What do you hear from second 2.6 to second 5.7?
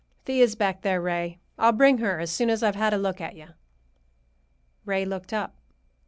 I've had a look at you." Ray looked up.